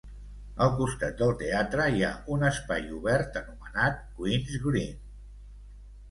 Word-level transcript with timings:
Al 0.65 0.69
costat 0.77 1.17
del 1.23 1.33
teatre 1.41 1.83
hi 1.97 1.99
ha 2.07 2.09
un 2.35 2.45
espai 2.47 2.87
obert 2.99 3.37
anomenat 3.41 3.99
Queen's 4.21 4.57
Green. 4.65 4.97